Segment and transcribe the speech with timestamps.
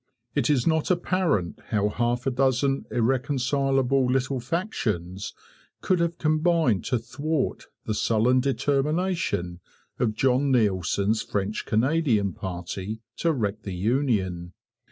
[0.33, 5.35] It is not apparent how half a dozen irreconcilable little factions
[5.81, 9.59] could have combined to thwart the sullen determination
[9.99, 14.53] of John Neilson's French Canadian party to wreck the Union.